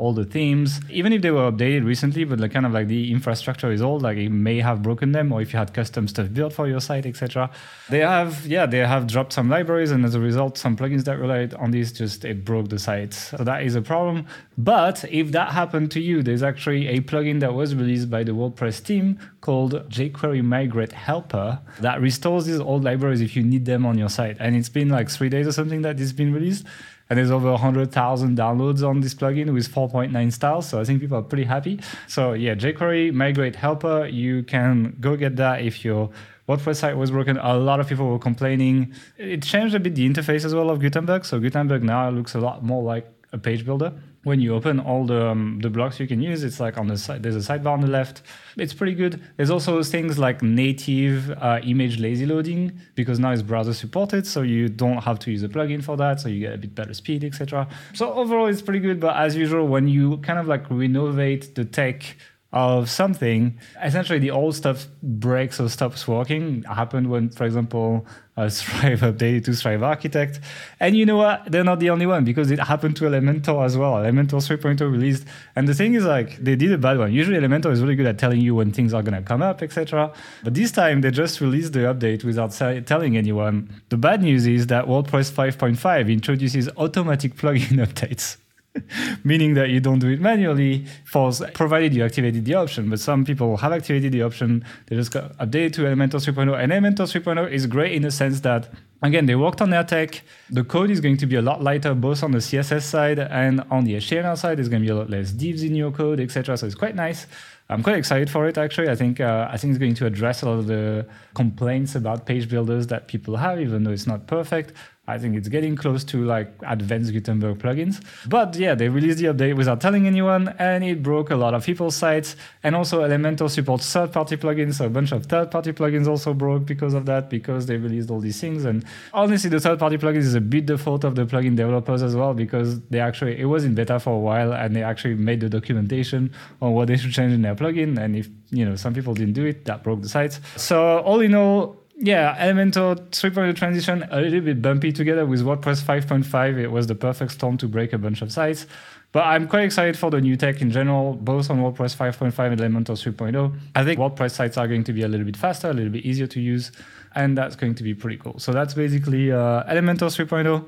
[0.00, 3.12] all the themes, even if they were updated recently, but like kind of like the
[3.12, 6.32] infrastructure is old, like it may have broken them, or if you had custom stuff
[6.32, 7.50] built for your site, etc.
[7.88, 11.18] They have, yeah, they have dropped some libraries, and as a result, some plugins that
[11.18, 13.14] relied on these just it broke the site.
[13.14, 14.26] So that is a problem.
[14.56, 18.32] But if that happened to you, there's actually a plugin that was released by the
[18.32, 23.84] WordPress team called jQuery Migrate Helper that restores these old libraries if you need them
[23.86, 24.36] on your site.
[24.40, 26.64] And it's been like three days or something that it's been released.
[27.10, 30.66] And there's over 100,000 downloads on this plugin with 4.9 stars.
[30.66, 31.80] So I think people are pretty happy.
[32.06, 36.10] So yeah, jQuery Migrate Helper, you can go get that if your
[36.48, 37.36] WordPress site was broken.
[37.36, 38.94] A lot of people were complaining.
[39.18, 41.24] It changed a bit the interface as well of Gutenberg.
[41.24, 43.92] So Gutenberg now looks a lot more like a page builder
[44.22, 46.98] when you open all the um, the blocks you can use, it's like on the
[46.98, 47.22] side.
[47.22, 48.22] There's a sidebar on the left.
[48.56, 49.22] It's pretty good.
[49.36, 54.42] There's also things like native uh, image lazy loading because now it's browser supported, so
[54.42, 56.20] you don't have to use a plugin for that.
[56.20, 57.66] So you get a bit better speed, etc.
[57.94, 59.00] So overall, it's pretty good.
[59.00, 62.16] But as usual, when you kind of like renovate the tech
[62.52, 66.58] of something, essentially the old stuff breaks or stops working.
[66.58, 68.04] It happened when, for example,
[68.36, 70.40] uh, Thrive updated to Thrive Architect.
[70.80, 71.50] And you know what?
[71.50, 73.94] They're not the only one because it happened to Elementor as well.
[73.94, 75.26] Elementor 3.0 released.
[75.54, 77.12] And the thing is like they did a bad one.
[77.12, 79.62] Usually Elementor is really good at telling you when things are going to come up,
[79.62, 80.12] etc.
[80.42, 82.50] But this time they just released the update without
[82.86, 83.80] telling anyone.
[83.90, 88.38] The bad news is that WordPress 5.5 introduces automatic plugin updates.
[89.24, 92.88] meaning that you don't do it manually provided you activated the option.
[92.88, 94.64] But some people have activated the option.
[94.86, 98.40] They just got updated to elementor 3.0 and elementor 3.0 is great in the sense
[98.40, 98.68] that
[99.02, 100.22] again they worked on their tech.
[100.50, 103.62] The code is going to be a lot lighter both on the css side and
[103.70, 104.58] on the html side.
[104.58, 106.94] There's going to be a lot less divs in your code etc so it's quite
[106.94, 107.26] nice.
[107.70, 108.58] I'm quite excited for it.
[108.58, 111.94] Actually, I think uh, I think it's going to address a lot of the complaints
[111.94, 114.72] about page builders that people have, even though it's not perfect.
[115.10, 118.00] I think it's getting close to like advanced Gutenberg plugins.
[118.26, 121.64] But yeah, they released the update without telling anyone, and it broke a lot of
[121.64, 122.36] people's sites.
[122.62, 126.94] And also, Elementor supports third-party plugins, so a bunch of third-party plugins also broke because
[126.94, 128.64] of that, because they released all these things.
[128.64, 132.14] And honestly, the third-party plugins is a bit the fault of the plugin developers as
[132.14, 135.40] well, because they actually it was in beta for a while, and they actually made
[135.40, 137.98] the documentation on what they should change in their plugin.
[137.98, 140.40] And if you know some people didn't do it, that broke the sites.
[140.56, 145.82] So all in all, yeah, Elementor 3.0 transition a little bit bumpy together with WordPress
[145.82, 146.58] 5.5.
[146.58, 148.66] It was the perfect storm to break a bunch of sites.
[149.12, 152.60] But I'm quite excited for the new tech in general, both on WordPress 5.5 and
[152.60, 153.54] Elementor 3.0.
[153.74, 156.06] I think WordPress sites are going to be a little bit faster, a little bit
[156.06, 156.72] easier to use,
[157.14, 158.38] and that's going to be pretty cool.
[158.38, 160.66] So that's basically uh, Elementor 3.0.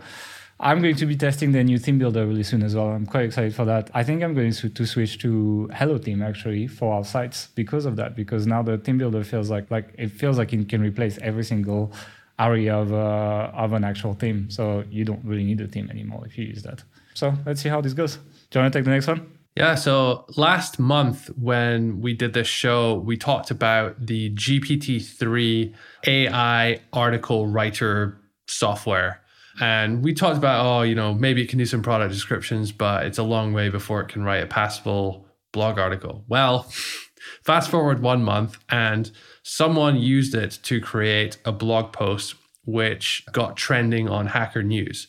[0.65, 2.91] I'm going to be testing the new theme builder really soon as well.
[2.91, 3.91] I'm quite excited for that.
[3.95, 7.85] I think I'm going to, to switch to Hello Theme actually for our sites because
[7.85, 8.15] of that.
[8.15, 11.43] Because now the theme builder feels like like it feels like it can replace every
[11.43, 11.93] single
[12.39, 14.49] area of uh, of an actual theme.
[14.51, 16.85] So you don't really need a theme anymore if you use that.
[17.15, 18.19] So let's see how this goes.
[18.51, 19.33] Do you want to take the next one?
[19.57, 25.75] Yeah, so last month when we did this show, we talked about the GPT-3
[26.07, 29.22] AI article writer software
[29.61, 33.07] and we talked about, oh, you know, maybe it can do some product descriptions, but
[33.07, 36.25] it's a long way before it can write a passable blog article.
[36.29, 36.63] Well,
[37.45, 39.11] fast forward one month, and
[39.43, 42.35] someone used it to create a blog post
[42.65, 45.09] which got trending on Hacker News.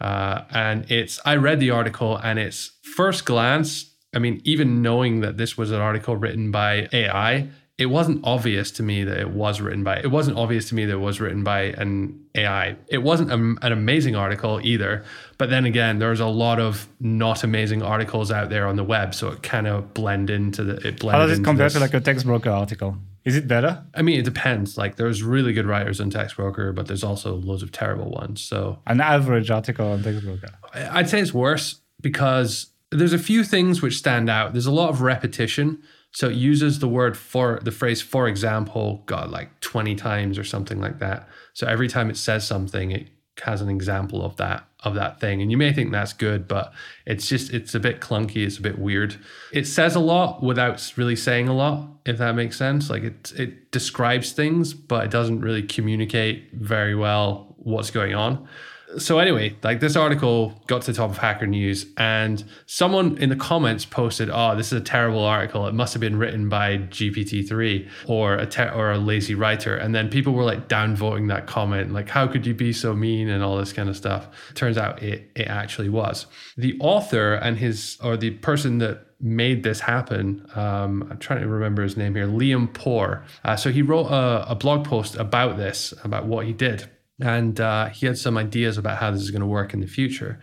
[0.00, 5.20] Uh, and it's, I read the article, and it's first glance, I mean, even knowing
[5.20, 9.30] that this was an article written by AI, it wasn't obvious to me that it
[9.30, 12.76] was written by it wasn't obvious to me that it was written by an AI.
[12.88, 15.04] It wasn't a, an amazing article either,
[15.36, 19.14] but then again, there's a lot of not amazing articles out there on the web,
[19.14, 21.20] so it kind of blend into the it blends.
[21.20, 22.96] How does it compare to like a Textbroker article?
[23.26, 23.84] Is it better?
[23.92, 24.78] I mean, it depends.
[24.78, 28.40] Like, there's really good writers on Textbroker, but there's also loads of terrible ones.
[28.40, 33.82] So, an average article on Textbroker, I'd say it's worse because there's a few things
[33.82, 34.52] which stand out.
[34.52, 35.82] There's a lot of repetition.
[36.16, 40.44] So it uses the word for the phrase, for example, God, like 20 times or
[40.44, 41.28] something like that.
[41.52, 43.08] So every time it says something, it
[43.42, 45.42] has an example of that of that thing.
[45.42, 46.72] And you may think that's good but
[47.04, 49.16] it's just it's a bit clunky it's a bit weird.
[49.52, 52.88] It says a lot without really saying a lot if that makes sense.
[52.88, 58.48] Like it it describes things but it doesn't really communicate very well what's going on
[58.98, 63.28] so anyway, like this article got to the top of Hacker News, and someone in
[63.28, 65.66] the comments posted, "Oh, this is a terrible article.
[65.66, 69.94] It must have been written by GPT-3 or a ter- or a lazy writer." And
[69.94, 73.42] then people were like downvoting that comment, like, "How could you be so mean?" and
[73.42, 74.28] all this kind of stuff.
[74.54, 79.62] Turns out it it actually was the author and his or the person that made
[79.62, 80.46] this happen.
[80.54, 83.22] Um, I'm trying to remember his name here, Liam Porr.
[83.44, 86.88] Uh, so he wrote a, a blog post about this, about what he did
[87.20, 89.86] and uh, he had some ideas about how this is going to work in the
[89.86, 90.40] future.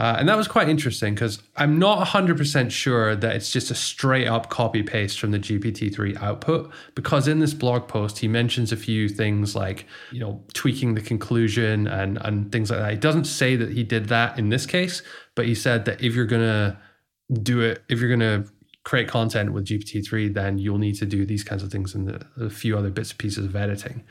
[0.00, 3.74] Uh, and that was quite interesting because I'm not 100% sure that it's just a
[3.74, 8.70] straight up copy paste from the GPT-3 output because in this blog post he mentions
[8.70, 12.92] a few things like, you know, tweaking the conclusion and and things like that.
[12.92, 15.02] He doesn't say that he did that in this case,
[15.34, 16.78] but he said that if you're going to
[17.42, 18.48] do it, if you're going to
[18.84, 22.48] create content with GPT-3, then you'll need to do these kinds of things and a
[22.48, 24.04] few other bits and pieces of editing.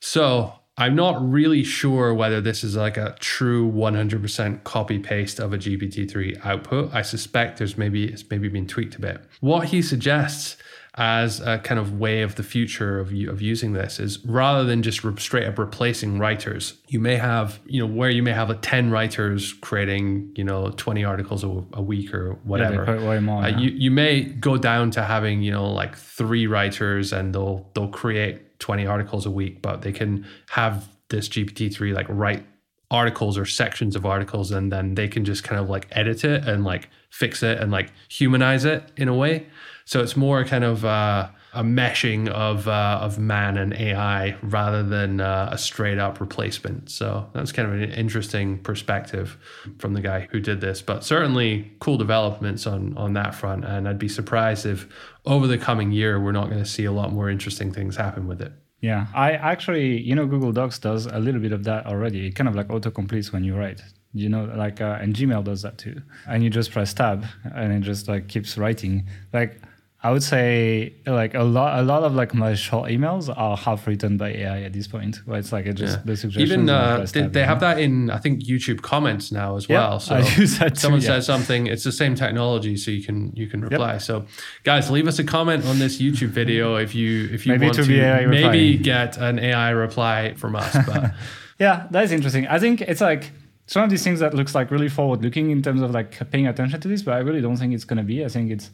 [0.00, 5.54] So I'm not really sure whether this is like a true 100% copy paste of
[5.54, 6.94] a GPT-3 output.
[6.94, 9.24] I suspect there's maybe it's maybe been tweaked a bit.
[9.40, 10.56] What he suggests
[10.96, 14.82] as a kind of way of the future of, of using this is rather than
[14.82, 18.54] just straight up replacing writers, you may have, you know, where you may have a
[18.54, 22.84] 10 writers creating, you know, 20 articles a, a week or whatever.
[22.98, 27.12] Yeah, more, uh, you, you may go down to having, you know, like three writers
[27.12, 32.06] and they'll, they'll create 20 articles a week, but they can have this GPT-3 like
[32.08, 32.44] write
[32.90, 36.46] articles or sections of articles and then they can just kind of like edit it
[36.46, 39.46] and like fix it and like humanize it in a way.
[39.84, 44.82] So it's more kind of uh, a meshing of uh, of man and AI rather
[44.82, 46.90] than uh, a straight up replacement.
[46.90, 49.36] So that's kind of an interesting perspective
[49.78, 50.82] from the guy who did this.
[50.82, 53.64] But certainly cool developments on on that front.
[53.64, 54.86] And I'd be surprised if
[55.24, 58.28] over the coming year we're not going to see a lot more interesting things happen
[58.28, 58.52] with it.
[58.80, 62.26] Yeah, I actually, you know, Google Docs does a little bit of that already.
[62.26, 63.80] It kind of like auto completes when you write.
[64.12, 66.00] You know, like, uh, and Gmail does that too.
[66.28, 69.08] And you just press tab and it just like keeps writing.
[69.32, 69.60] Like,
[70.06, 73.88] I would say like a lot, a lot of like my short emails are half
[73.88, 75.16] written by AI at this point.
[75.24, 76.02] Where it's like it just yeah.
[76.04, 76.52] the suggestions.
[76.52, 79.98] Even uh, they, they have that in I think YouTube comments now as well.
[79.98, 80.22] So
[80.74, 83.94] someone too, says something, it's the same technology, so you can you can reply.
[83.94, 84.02] Yep.
[84.02, 84.26] So
[84.62, 87.76] guys, leave us a comment on this YouTube video if you if you maybe want
[87.78, 90.76] to, maybe get an AI reply from us.
[90.86, 91.14] But
[91.58, 92.46] yeah, that is interesting.
[92.46, 93.32] I think it's like
[93.66, 96.46] some of these things that looks like really forward looking in terms of like paying
[96.46, 98.24] attention to this, but I really don't think it's going to be.
[98.24, 98.70] I think it's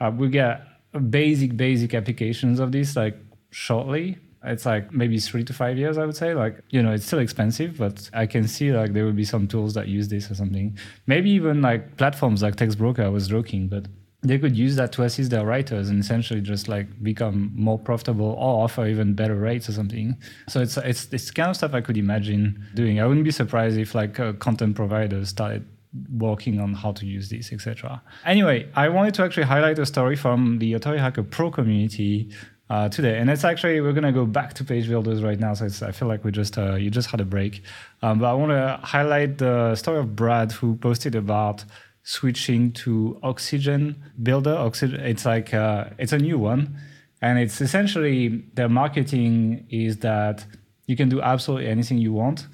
[0.00, 0.62] uh, we get
[1.10, 3.16] basic basic applications of this like
[3.50, 4.18] shortly.
[4.46, 6.34] It's like maybe three to five years i would say.
[6.34, 9.48] Like you know it's still expensive but i can see like there will be some
[9.48, 10.78] tools that use this or something.
[11.06, 13.86] Maybe even like platforms like textbroker i was joking but
[14.24, 18.30] they could use that to assist their writers and essentially just like become more profitable
[18.38, 20.16] or offer even better rates or something.
[20.48, 23.00] So it's it's this kind of stuff i could imagine doing.
[23.00, 25.66] I wouldn't be surprised if like uh, content providers started
[26.10, 28.02] working on how to use this, etc.
[28.24, 32.30] Anyway, I wanted to actually highlight a story from the Authority Hacker Pro community
[32.70, 35.54] uh, today, and it's actually we're gonna go back to page builders right now.
[35.54, 37.62] So I feel like we just uh, you just had a break,
[38.02, 41.64] um, but I want to highlight the story of Brad who posted about
[42.02, 44.54] switching to Oxygen Builder.
[44.54, 46.76] Oxygen, it's like uh, it's a new one,
[47.22, 50.44] and it's essentially their marketing is that
[50.86, 52.46] you can do absolutely anything you want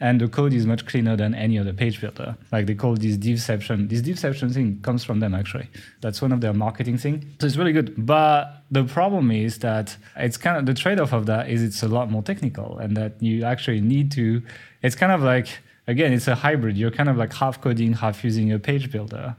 [0.00, 2.36] and the code is much cleaner than any other page builder.
[2.52, 3.88] Like they call this devception.
[3.88, 5.68] This devception thing comes from them actually.
[6.02, 7.34] That's one of their marketing thing.
[7.40, 7.94] So it's really good.
[7.96, 11.88] But the problem is that it's kind of the trade-off of that is it's a
[11.88, 14.42] lot more technical and that you actually need to.
[14.82, 15.48] It's kind of like
[15.86, 16.76] again, it's a hybrid.
[16.76, 19.36] You're kind of like half coding, half using a page builder,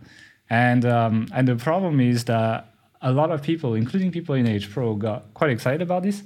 [0.50, 4.72] and um, and the problem is that a lot of people, including people in H
[4.72, 6.24] Pro, got quite excited about this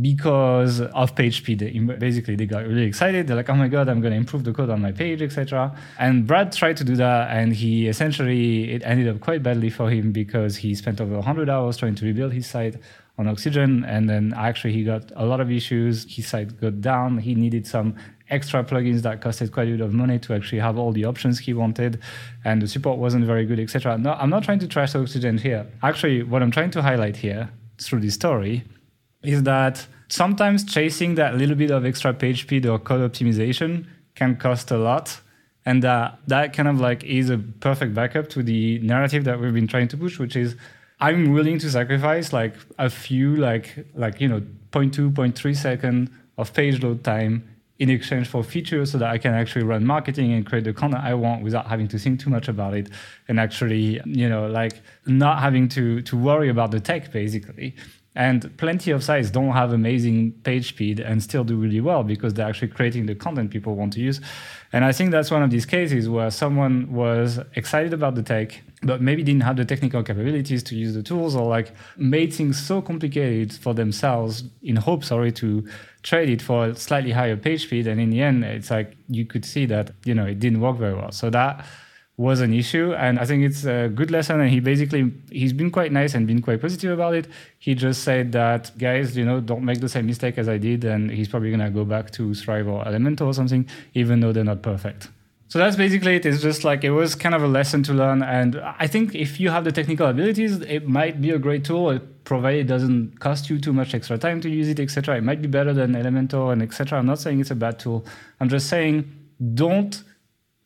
[0.00, 1.58] because of page speed.
[1.98, 3.26] Basically, they got really excited.
[3.26, 5.76] They're like, "Oh my god, I'm going to improve the code on my page, etc."
[5.98, 9.90] And Brad tried to do that, and he essentially it ended up quite badly for
[9.90, 12.76] him because he spent over 100 hours trying to rebuild his site
[13.18, 16.06] on Oxygen, and then actually he got a lot of issues.
[16.14, 17.18] His site got down.
[17.18, 17.96] He needed some
[18.30, 21.40] extra plugins that costed quite a bit of money to actually have all the options
[21.40, 22.00] he wanted,
[22.44, 23.98] and the support wasn't very good, etc.
[23.98, 25.66] No, I'm not trying to trash Oxygen here.
[25.82, 28.62] Actually, what I'm trying to highlight here through this story
[29.22, 34.36] is that sometimes chasing that little bit of extra page speed or code optimization can
[34.36, 35.20] cost a lot.
[35.64, 39.54] And uh, that kind of like is a perfect backup to the narrative that we've
[39.54, 40.56] been trying to push, which is
[41.00, 46.52] I'm willing to sacrifice like a few like like you know 0.2, 0.3 second of
[46.52, 50.46] page load time in exchange for features so that I can actually run marketing and
[50.46, 52.88] create the content I want without having to think too much about it
[53.26, 57.74] and actually, you know, like not having to to worry about the tech basically.
[58.14, 62.34] And plenty of sites don't have amazing page speed and still do really well because
[62.34, 64.20] they're actually creating the content people want to use.
[64.70, 68.60] And I think that's one of these cases where someone was excited about the tech,
[68.82, 72.62] but maybe didn't have the technical capabilities to use the tools or like made things
[72.62, 75.66] so complicated for themselves in hope, sorry, to
[76.02, 77.86] trade it for a slightly higher page speed.
[77.86, 80.76] And in the end, it's like you could see that, you know, it didn't work
[80.76, 81.12] very well.
[81.12, 81.64] So that
[82.18, 85.70] was an issue and i think it's a good lesson and he basically he's been
[85.70, 87.26] quite nice and been quite positive about it
[87.58, 90.84] he just said that guys you know don't make the same mistake as i did
[90.84, 94.32] and he's probably going to go back to thrive or Elementor or something even though
[94.32, 95.08] they're not perfect
[95.52, 96.24] So that's basically it.
[96.24, 98.22] It's just like it was kind of a lesson to learn.
[98.22, 101.98] And I think if you have the technical abilities, it might be a great tool,
[102.24, 105.18] provided it doesn't cost you too much extra time to use it, etc.
[105.18, 106.98] It might be better than Elementor and etc.
[106.98, 108.06] I'm not saying it's a bad tool.
[108.40, 109.04] I'm just saying
[109.52, 110.02] don't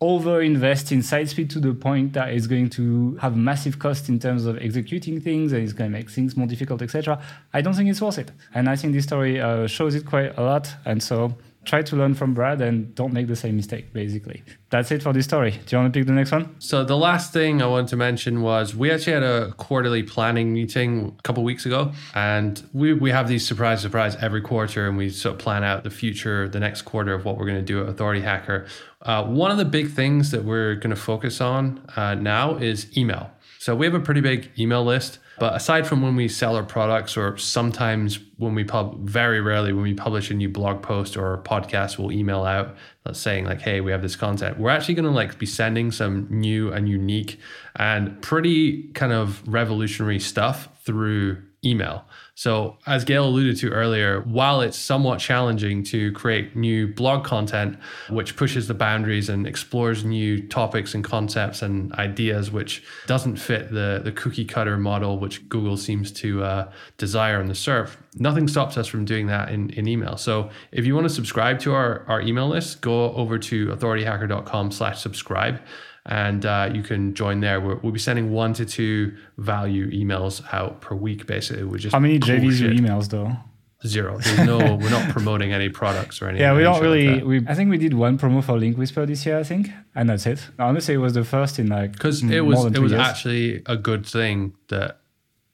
[0.01, 4.09] over invest in site speed to the point that it's going to have massive cost
[4.09, 7.18] in terms of executing things and it's going to make things more difficult etc
[7.55, 10.36] i don't think it's worth it and i think this story uh, shows it quite
[10.36, 11.34] a lot and so
[11.66, 14.42] try to learn from Brad and don't make the same mistake, basically.
[14.70, 15.51] That's it for this story.
[15.51, 16.55] Do you want to pick the next one?
[16.61, 20.53] So, the last thing I wanted to mention was we actually had a quarterly planning
[20.53, 21.92] meeting a couple weeks ago.
[22.14, 25.84] And we, we have these surprise, surprise every quarter, and we sort of plan out
[25.84, 28.66] the future, the next quarter of what we're going to do at Authority Hacker.
[29.07, 32.94] Uh, one of the big things that we're going to focus on uh, now is
[32.98, 33.30] email.
[33.59, 35.20] So, we have a pretty big email list.
[35.38, 39.72] But aside from when we sell our products, or sometimes when we pub, very rarely
[39.72, 42.74] when we publish a new blog post or podcast, we'll email out
[43.12, 46.26] saying like, "Hey, we have this content." We're actually going to like be sending some
[46.30, 47.38] new and unique
[47.76, 52.07] and pretty kind of revolutionary stuff through email.
[52.39, 57.78] So, as Gael alluded to earlier, while it's somewhat challenging to create new blog content,
[58.11, 63.70] which pushes the boundaries and explores new topics and concepts and ideas, which doesn't fit
[63.70, 68.49] the, the cookie cutter model which Google seems to uh, desire on the SERP, nothing
[68.49, 70.18] stops us from doing that in, in email.
[70.18, 74.72] So, if you want to subscribe to our, our email list, go over to authorityhacker.com
[74.72, 75.59] slash subscribe
[76.07, 77.61] and uh, you can join there.
[77.61, 81.64] we will be sending one to two value emails out per week, basically.
[81.64, 82.72] we just how many JVZoo shit.
[82.72, 83.36] emails though?
[83.84, 84.18] Zero.
[84.18, 84.59] There's no.
[84.80, 86.42] we're not promoting any products or anything.
[86.42, 87.16] Yeah, we don't really.
[87.16, 89.38] Like we I think we did one promo for Link Whisper this year.
[89.38, 90.40] I think, and that's it.
[90.59, 93.07] Honestly, it was the first in like because it was it was years.
[93.07, 95.00] actually a good thing that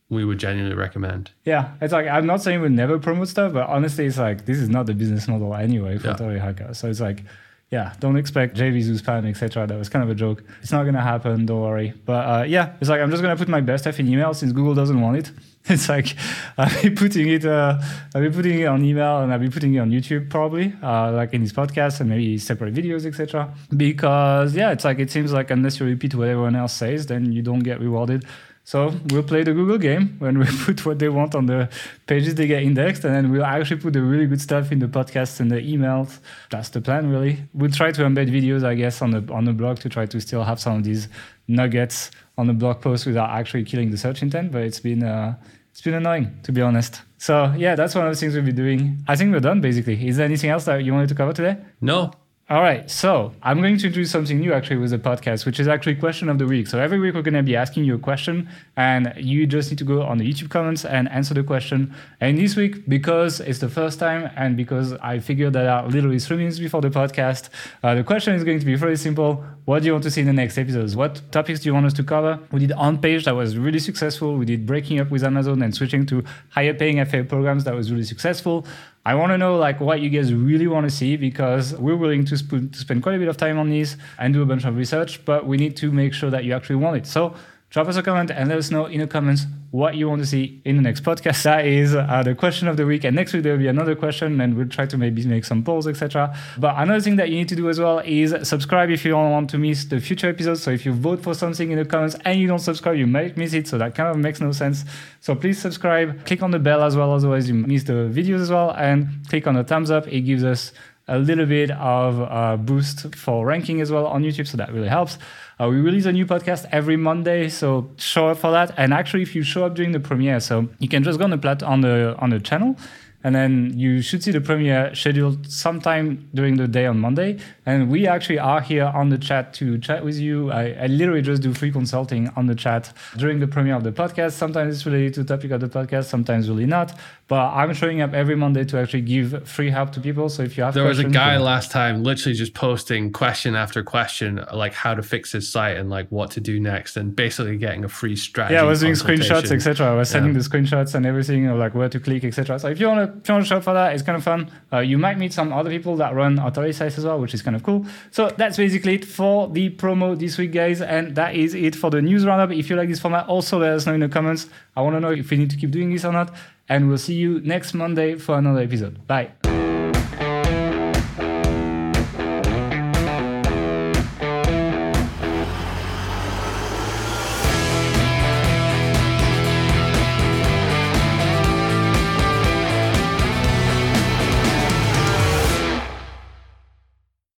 [0.08, 1.32] we would genuinely recommend.
[1.44, 4.58] Yeah, it's like I'm not saying we never promote stuff, but honestly, it's like this
[4.58, 6.16] is not the business model anyway for yeah.
[6.16, 6.74] Tori Hacker.
[6.74, 7.24] So it's like
[7.72, 9.66] yeah, don't expect JVZoo spam, etc.
[9.66, 10.44] That was kind of a joke.
[10.60, 11.46] It's not gonna happen.
[11.46, 11.94] Don't worry.
[12.04, 14.52] But uh, yeah, it's like I'm just gonna put my best stuff in email since
[14.52, 15.32] Google doesn't want it.
[15.64, 16.16] It's like
[16.58, 17.80] I'll be putting it, uh,
[18.16, 21.12] I'll be putting it on email and I'll be putting it on YouTube probably, uh,
[21.12, 23.54] like in this podcast and maybe separate videos, etc.
[23.74, 27.30] Because yeah, it's like it seems like unless you repeat what everyone else says, then
[27.32, 28.24] you don't get rewarded.
[28.64, 31.68] So we'll play the Google game when we put what they want on the
[32.06, 34.86] pages they get indexed, and then we'll actually put the really good stuff in the
[34.86, 36.20] podcasts and the emails.
[36.50, 37.38] That's the plan, really.
[37.54, 40.20] We'll try to embed videos, I guess, on the on the blog to try to
[40.20, 41.08] still have some of these
[41.48, 44.52] nuggets on the blog post without actually killing the search intent.
[44.52, 45.34] But it's been uh,
[45.70, 47.02] it's been annoying, to be honest.
[47.18, 49.02] So yeah, that's one of the things we'll be doing.
[49.08, 50.06] I think we're done basically.
[50.06, 51.56] Is there anything else that you wanted to cover today?
[51.80, 52.12] No,
[52.50, 55.68] all right, so I'm going to do something new actually with the podcast, which is
[55.68, 56.66] actually question of the week.
[56.66, 59.78] So every week we're going to be asking you a question, and you just need
[59.78, 61.94] to go on the YouTube comments and answer the question.
[62.20, 66.18] And this week, because it's the first time, and because I figured that out literally
[66.18, 67.48] three minutes before the podcast,
[67.82, 69.44] uh, the question is going to be very simple.
[69.64, 70.96] What do you want to see in the next episodes?
[70.96, 72.40] What topics do you want us to cover?
[72.50, 74.36] We did on page that was really successful.
[74.36, 77.90] We did breaking up with Amazon and switching to higher paying affiliate programs that was
[77.90, 78.66] really successful.
[79.04, 82.24] I want to know like what you guys really want to see because we're willing
[82.26, 84.64] to, sp- to spend quite a bit of time on this and do a bunch
[84.64, 87.06] of research, but we need to make sure that you actually want it.
[87.06, 87.34] So
[87.72, 90.26] drop us a comment and let us know in the comments what you want to
[90.26, 91.42] see in the next podcast.
[91.52, 93.04] That is uh, the question of the week.
[93.04, 95.64] And next week there will be another question, and we'll try to maybe make some
[95.64, 96.36] polls, etc.
[96.58, 99.30] But another thing that you need to do as well is subscribe if you don't
[99.30, 100.62] want to miss the future episodes.
[100.62, 103.38] So if you vote for something in the comments and you don't subscribe, you might
[103.38, 103.66] miss it.
[103.66, 104.84] So that kind of makes no sense.
[105.20, 106.26] So please subscribe.
[106.26, 108.74] Click on the bell as well, otherwise you miss the videos as well.
[108.76, 110.06] And click on the thumbs up.
[110.06, 110.72] It gives us
[111.08, 114.46] a little bit of a boost for ranking as well on YouTube.
[114.46, 115.18] So that really helps.
[115.60, 118.72] Uh, we release a new podcast every Monday, so show up for that.
[118.76, 121.30] And actually, if you show up during the premiere, so you can just go on
[121.30, 122.76] the plat on the on the channel
[123.24, 127.38] and then you should see the premiere scheduled sometime during the day on Monday.
[127.64, 130.50] And we actually are here on the chat to chat with you.
[130.50, 133.92] I, I, literally just do free consulting on the chat during the premiere of the
[133.92, 134.32] podcast.
[134.32, 136.98] Sometimes it's related to the topic of the podcast, sometimes really not.
[137.28, 140.28] But I'm showing up every Monday to actually give free help to people.
[140.28, 143.82] So if you have there was a guy last time literally just posting question after
[143.82, 147.56] question, like how to fix his site and like what to do next, and basically
[147.56, 148.54] getting a free strategy.
[148.54, 149.86] Yeah, I was doing screenshots, etc.
[149.86, 150.40] I was sending yeah.
[150.40, 152.58] the screenshots and everything of like where to click, etc.
[152.58, 154.50] So if you want if you want to show for that, it's kind of fun.
[154.72, 157.42] Uh, you might meet some other people that run authority sites as well, which is
[157.42, 157.86] kind of cool.
[158.10, 160.80] So that's basically it for the promo this week, guys.
[160.80, 162.56] And that is it for the news roundup.
[162.56, 164.48] If you like this format, also let us know in the comments.
[164.76, 166.34] I want to know if we need to keep doing this or not.
[166.68, 169.06] And we'll see you next Monday for another episode.
[169.06, 169.32] Bye.